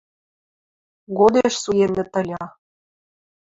[1.17, 2.43] Годеш суенӹт ыльы...